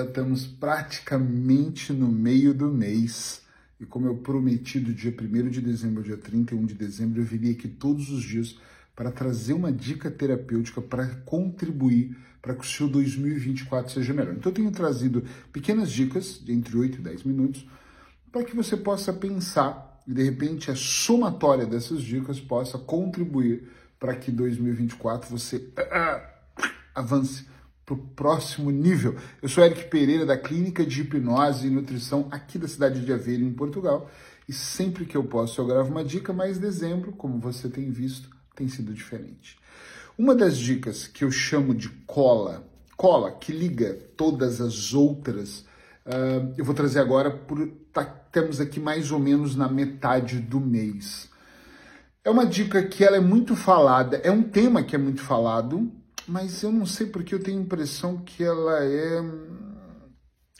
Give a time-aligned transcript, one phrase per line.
[0.00, 3.42] já estamos praticamente no meio do mês.
[3.78, 7.24] E como eu prometi do dia 1 de dezembro ao dia 31 de dezembro, eu
[7.24, 8.56] viria aqui todos os dias
[8.96, 14.34] para trazer uma dica terapêutica para contribuir para que o seu 2024 seja melhor.
[14.34, 17.66] Então eu tenho trazido pequenas dicas de entre 8 e 10 minutos
[18.32, 24.16] para que você possa pensar e de repente a somatória dessas dicas possa contribuir para
[24.16, 26.60] que 2024 você uh,
[26.94, 27.44] avance
[27.90, 29.16] para o próximo nível.
[29.42, 33.42] Eu sou Eric Pereira, da Clínica de Hipnose e Nutrição aqui da cidade de Aveiro,
[33.42, 34.08] em Portugal.
[34.48, 38.30] E sempre que eu posso, eu gravo uma dica, mas dezembro, como você tem visto,
[38.54, 39.58] tem sido diferente.
[40.16, 42.64] Uma das dicas que eu chamo de cola,
[42.96, 45.60] cola que liga todas as outras,
[46.06, 50.60] uh, eu vou trazer agora por tá, temos aqui mais ou menos na metade do
[50.60, 51.28] mês.
[52.22, 55.90] É uma dica que ela é muito falada, é um tema que é muito falado,
[56.30, 59.20] mas eu não sei porque eu tenho a impressão que ela é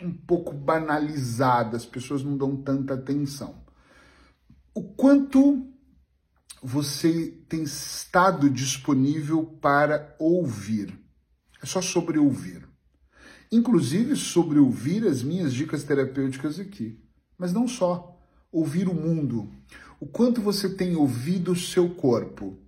[0.00, 3.62] um pouco banalizada, as pessoas não dão tanta atenção.
[4.74, 5.70] O quanto
[6.62, 10.98] você tem estado disponível para ouvir?
[11.62, 12.66] É só sobre ouvir.
[13.52, 16.98] Inclusive sobre ouvir as minhas dicas terapêuticas aqui.
[17.36, 18.18] Mas não só.
[18.50, 19.52] Ouvir o mundo.
[20.00, 22.58] O quanto você tem ouvido o seu corpo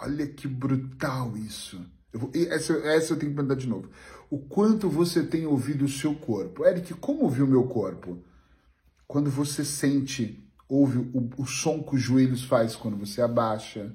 [0.00, 1.84] Olha que brutal isso.
[2.12, 3.90] Eu vou, essa, essa eu tenho que perguntar de novo.
[4.30, 6.64] O quanto você tem ouvido o seu corpo?
[6.64, 8.22] Eric, como ouviu o meu corpo?
[9.06, 13.94] Quando você sente, ouve o, o som que os joelhos faz quando você abaixa,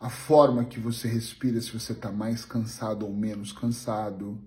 [0.00, 4.42] a forma que você respira, se você está mais cansado ou menos cansado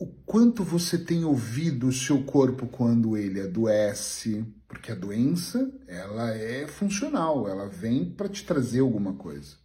[0.00, 6.30] o quanto você tem ouvido o seu corpo quando ele adoece, porque a doença, ela
[6.30, 9.56] é funcional, ela vem para te trazer alguma coisa.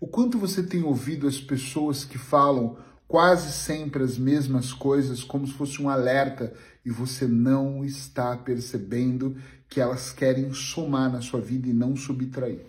[0.00, 5.46] O quanto você tem ouvido as pessoas que falam quase sempre as mesmas coisas como
[5.46, 6.52] se fosse um alerta
[6.84, 9.36] e você não está percebendo
[9.68, 12.66] que elas querem somar na sua vida e não subtrair.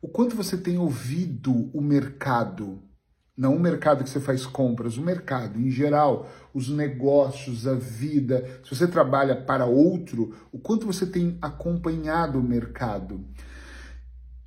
[0.00, 2.80] O quanto você tem ouvido o mercado
[3.36, 8.60] não o mercado que você faz compras, o mercado em geral, os negócios, a vida.
[8.62, 13.24] Se você trabalha para outro, o quanto você tem acompanhado o mercado.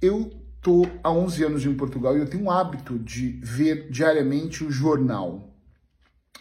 [0.01, 4.63] Eu estou há 11 anos em Portugal e eu tenho o hábito de ver diariamente
[4.63, 5.53] o jornal.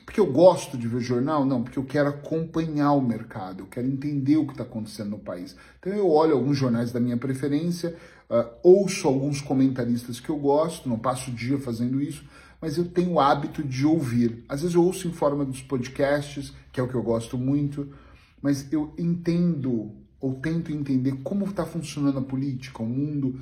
[0.05, 1.45] Porque eu gosto de ver jornal?
[1.45, 5.19] Não, porque eu quero acompanhar o mercado, eu quero entender o que está acontecendo no
[5.19, 5.57] país.
[5.81, 7.97] Então eu olho alguns jornais da minha preferência,
[8.31, 12.25] uh, ouço alguns comentaristas que eu gosto, não passo o dia fazendo isso,
[12.61, 14.45] mas eu tenho o hábito de ouvir.
[14.49, 17.93] Às vezes eu ouço em forma dos podcasts, que é o que eu gosto muito,
[18.41, 23.41] mas eu entendo ou tento entender como está funcionando a política, o mundo,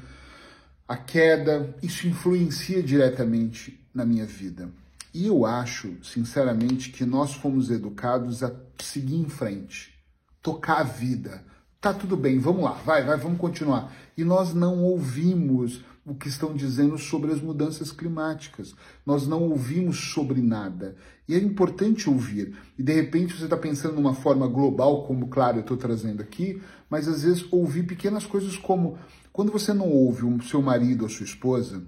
[0.87, 4.69] a queda, isso influencia diretamente na minha vida.
[5.13, 9.95] E eu acho, sinceramente, que nós fomos educados a seguir em frente,
[10.43, 11.45] tocar a vida.
[11.85, 13.95] Tá tudo bem, vamos lá, vai, vai, vamos continuar.
[14.17, 18.75] E nós não ouvimos o que estão dizendo sobre as mudanças climáticas.
[19.05, 20.97] Nós não ouvimos sobre nada.
[21.29, 22.57] E é importante ouvir.
[22.79, 26.59] E de repente você está pensando numa forma global, como, claro, eu estou trazendo aqui,
[26.89, 28.99] mas às vezes ouvir pequenas coisas como
[29.31, 31.85] quando você não ouve o seu marido ou sua esposa,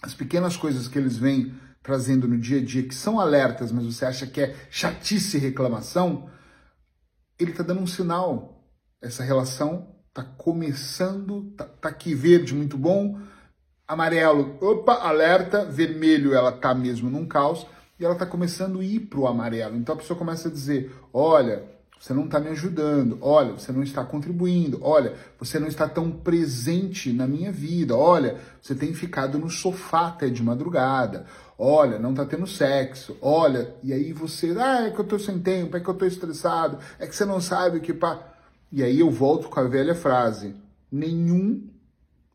[0.00, 3.86] as pequenas coisas que eles vêm trazendo no dia a dia, que são alertas, mas
[3.86, 6.30] você acha que é chatice reclamação,
[7.36, 8.55] ele está dando um sinal.
[9.06, 13.18] Essa relação está começando, está tá aqui verde, muito bom,
[13.86, 17.66] amarelo, opa, alerta, vermelho, ela está mesmo num caos,
[18.00, 19.76] e ela está começando a ir para o amarelo.
[19.76, 21.62] Então a pessoa começa a dizer, olha,
[22.00, 26.10] você não está me ajudando, olha, você não está contribuindo, olha, você não está tão
[26.10, 31.26] presente na minha vida, olha, você tem ficado no sofá até de madrugada,
[31.58, 35.38] olha, não está tendo sexo, olha, e aí você, ah, é que eu estou sem
[35.38, 38.32] tempo, é que eu estou estressado, é que você não sabe o que pá.
[38.76, 40.54] E aí eu volto com a velha frase:
[40.92, 41.66] nenhum,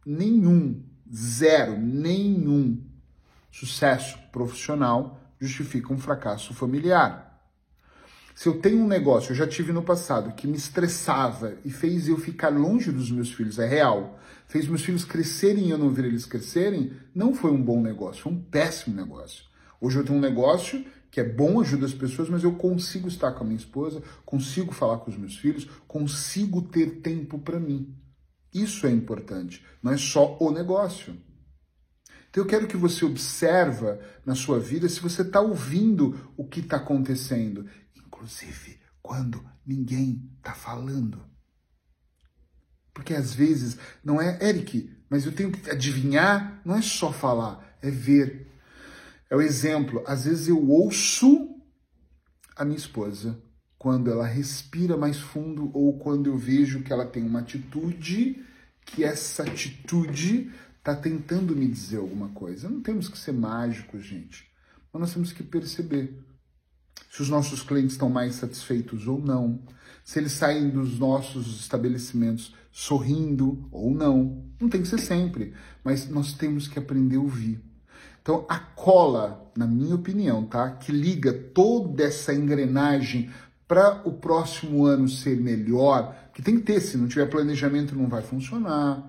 [0.03, 2.81] nenhum, zero, nenhum
[3.51, 7.39] sucesso profissional justifica um fracasso familiar.
[8.33, 12.07] Se eu tenho um negócio, eu já tive no passado, que me estressava e fez
[12.07, 15.91] eu ficar longe dos meus filhos, é real, fez meus filhos crescerem e eu não
[15.91, 19.43] ver eles crescerem, não foi um bom negócio, foi um péssimo negócio.
[19.79, 23.33] Hoje eu tenho um negócio que é bom, ajuda as pessoas, mas eu consigo estar
[23.33, 27.93] com a minha esposa, consigo falar com os meus filhos, consigo ter tempo para mim.
[28.53, 31.15] Isso é importante, não é só o negócio.
[32.29, 36.61] Então eu quero que você observa na sua vida se você está ouvindo o que
[36.61, 37.67] está acontecendo
[38.21, 41.25] inclusive quando ninguém está falando.
[42.93, 47.77] Porque às vezes não é, Eric, mas eu tenho que adivinhar, não é só falar,
[47.81, 48.50] é ver.
[49.31, 50.03] É o exemplo.
[50.05, 51.55] Às vezes eu ouço
[52.53, 53.41] a minha esposa
[53.77, 58.45] quando ela respira mais fundo ou quando eu vejo que ela tem uma atitude
[58.85, 62.69] que essa atitude está tentando me dizer alguma coisa.
[62.69, 64.51] Não temos que ser mágicos, gente,
[64.91, 66.13] mas nós temos que perceber
[67.09, 69.63] se os nossos clientes estão mais satisfeitos ou não,
[70.03, 74.45] se eles saem dos nossos estabelecimentos sorrindo ou não.
[74.59, 75.53] Não tem que ser sempre,
[75.85, 77.71] mas nós temos que aprender a ouvir.
[78.21, 83.29] Então, a cola, na minha opinião, tá, que liga toda essa engrenagem
[83.67, 88.09] para o próximo ano ser melhor, que tem que ter, se não tiver planejamento não
[88.09, 89.07] vai funcionar,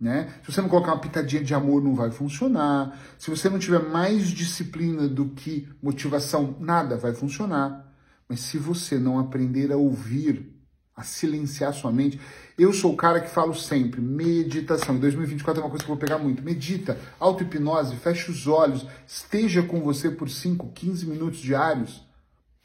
[0.00, 0.32] né?
[0.42, 2.98] Se você não colocar uma pitadinha de amor não vai funcionar.
[3.18, 7.86] Se você não tiver mais disciplina do que motivação, nada vai funcionar.
[8.26, 10.50] Mas se você não aprender a ouvir,
[10.96, 12.20] a silenciar sua mente,
[12.58, 14.96] eu sou o cara que falo sempre, meditação.
[14.96, 16.42] Em 2024 é uma coisa que eu vou pegar muito.
[16.42, 22.02] Medita, auto-hipnose, feche os olhos, esteja com você por 5, 15 minutos diários.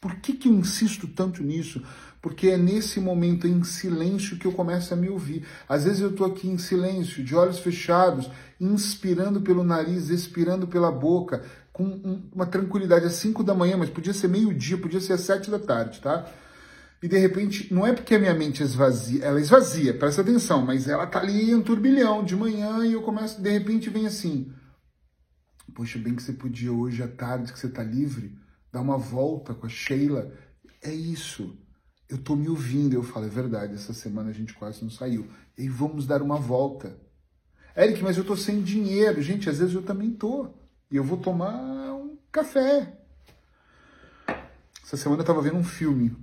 [0.00, 1.82] Por que, que eu insisto tanto nisso?
[2.20, 5.46] Porque é nesse momento em silêncio que eu começo a me ouvir.
[5.68, 8.30] Às vezes eu estou aqui em silêncio, de olhos fechados,
[8.60, 14.12] inspirando pelo nariz, expirando pela boca, com uma tranquilidade às 5 da manhã, mas podia
[14.12, 16.26] ser meio-dia, podia ser às 7 da tarde, tá?
[17.02, 20.88] E de repente, não é porque a minha mente esvazia, ela esvazia, presta atenção, mas
[20.88, 24.52] ela tá ali em um turbilhão de manhã e eu começo, de repente vem assim.
[25.74, 28.34] Poxa, bem que você podia hoje à tarde, que você tá livre,
[28.72, 30.32] dar uma volta com a Sheila.
[30.82, 31.54] É isso.
[32.08, 32.94] Eu tô me ouvindo.
[32.94, 35.26] Eu falo, é verdade, essa semana a gente quase não saiu.
[35.58, 36.96] E vamos dar uma volta.
[37.76, 39.20] Eric, mas eu tô sem dinheiro.
[39.20, 40.48] Gente, às vezes eu também tô.
[40.90, 41.52] E eu vou tomar
[41.92, 42.98] um café.
[44.82, 46.16] Essa semana eu tava vendo um filme.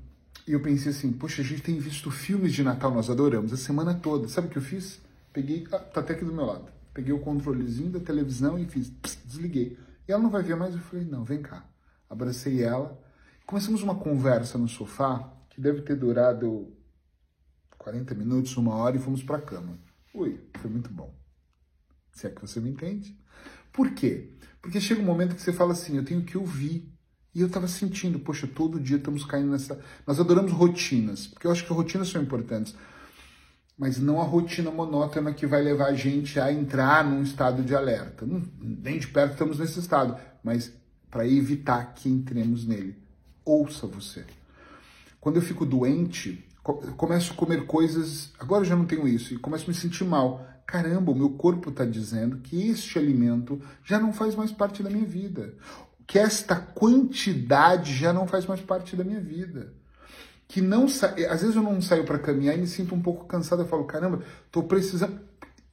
[0.48, 3.58] E eu pensei assim, poxa, a gente tem visto filmes de Natal, nós adoramos, a
[3.58, 4.28] semana toda.
[4.28, 5.00] Sabe o que eu fiz?
[5.32, 6.72] Peguei, ah, tá até aqui do meu lado.
[6.94, 9.78] Peguei o controlezinho da televisão e fiz, pss, desliguei.
[10.08, 10.76] E ela não vai ver mais.
[10.76, 11.66] Eu falei, não, vem cá
[12.14, 13.00] abracei ela.
[13.46, 16.74] Começamos uma conversa no sofá que deve ter durado
[17.78, 19.78] 40 minutos, uma hora e fomos para a cama.
[20.14, 21.14] Ui, foi muito bom.
[22.14, 23.20] Se é que você me entende.
[23.72, 24.32] Por quê?
[24.62, 26.93] Porque chega um momento que você fala assim, eu tenho que ouvir.
[27.36, 29.80] E eu estava sentindo, poxa, todo dia estamos caindo nessa.
[30.06, 32.76] Nós adoramos rotinas, porque eu acho que rotinas são importantes.
[33.78, 37.76] Mas não a rotina monótona que vai levar a gente a entrar num estado de
[37.76, 38.28] alerta.
[38.60, 40.72] Nem de perto estamos nesse estado, mas
[41.10, 42.96] para evitar que entremos nele.
[43.44, 44.26] Ouça você.
[45.20, 46.46] Quando eu fico doente,
[46.98, 48.32] começo a comer coisas.
[48.40, 50.46] Agora eu já não tenho isso e começo a me sentir mal.
[50.66, 54.90] Caramba, o meu corpo está dizendo que este alimento já não faz mais parte da
[54.90, 55.54] minha vida.
[56.06, 59.74] Que esta quantidade já não faz mais parte da minha vida.
[60.48, 61.08] Que não sa...
[61.08, 63.62] às vezes eu não saio para caminhar e me sinto um pouco cansado.
[63.62, 65.20] Eu falo, caramba, estou precisando.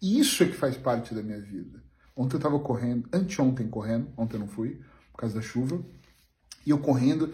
[0.00, 1.82] Isso é que faz parte da minha vida.
[2.16, 4.80] Ontem eu estava correndo, anteontem correndo, ontem eu não fui
[5.20, 5.78] causa da chuva.
[6.66, 7.32] E eu correndo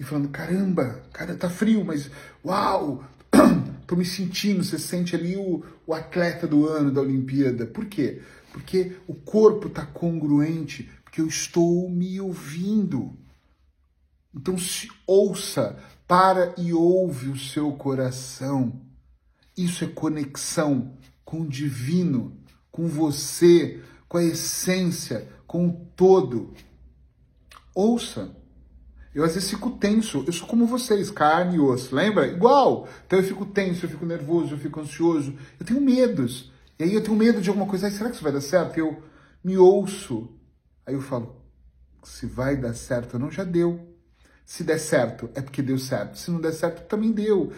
[0.00, 2.10] e falando, caramba, cara, tá frio, mas
[2.44, 3.04] uau,
[3.86, 7.66] tô me sentindo, você sente ali o, o atleta do ano da Olimpíada.
[7.66, 8.22] Por quê?
[8.52, 13.16] Porque o corpo tá congruente, porque eu estou me ouvindo.
[14.34, 18.82] Então se ouça, para e ouve o seu coração.
[19.56, 20.92] Isso é conexão
[21.24, 22.36] com o divino,
[22.70, 26.52] com você, com a essência, com o todo.
[27.74, 28.36] Ouça.
[29.14, 30.22] Eu às vezes fico tenso.
[30.26, 31.94] Eu sou como vocês, carne e osso.
[31.94, 32.26] Lembra?
[32.26, 32.86] Igual.
[33.06, 35.34] Então eu fico tenso, eu fico nervoso, eu fico ansioso.
[35.58, 36.52] Eu tenho medos.
[36.78, 37.90] E aí eu tenho medo de alguma coisa.
[37.90, 38.76] Será que isso vai dar certo?
[38.78, 39.02] Eu
[39.42, 40.35] me ouço.
[40.86, 41.44] Aí eu falo,
[42.04, 43.94] se vai dar certo não, já deu.
[44.44, 46.16] Se der certo, é porque deu certo.
[46.16, 47.52] Se não der certo, também deu.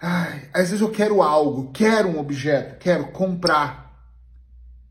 [0.00, 3.86] Ai, às vezes eu quero algo, quero um objeto, quero comprar.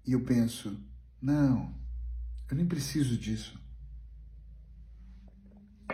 [0.06, 0.78] E eu penso,
[1.22, 1.74] não,
[2.50, 3.58] eu nem preciso disso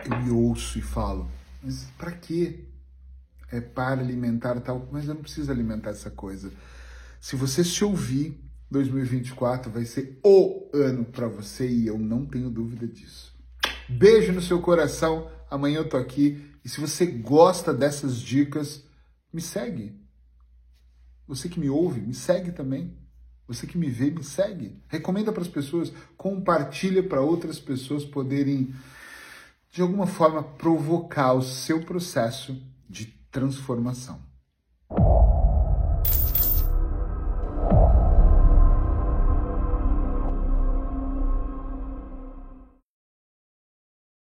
[0.04, 1.30] eu me ouço e falo,
[1.62, 2.64] mas para quê?
[3.50, 6.50] É para alimentar tal, mas eu não preciso alimentar essa coisa.
[7.20, 8.42] Se você se ouvir,
[8.72, 13.32] 2024 vai ser o ano para você e eu não tenho dúvida disso.
[13.88, 15.30] Beijo no seu coração.
[15.50, 18.82] Amanhã eu tô aqui e se você gosta dessas dicas,
[19.32, 20.00] me segue.
[21.28, 22.96] Você que me ouve, me segue também.
[23.46, 24.80] Você que me vê, me segue.
[24.88, 28.74] Recomenda para as pessoas, compartilha para outras pessoas poderem
[29.70, 34.31] de alguma forma provocar o seu processo de transformação.